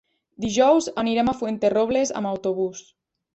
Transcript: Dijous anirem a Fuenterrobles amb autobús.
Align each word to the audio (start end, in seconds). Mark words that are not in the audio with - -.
Dijous 0.45 0.87
anirem 1.01 1.29
a 1.33 1.35
Fuenterrobles 1.41 2.13
amb 2.23 2.31
autobús. 2.31 2.83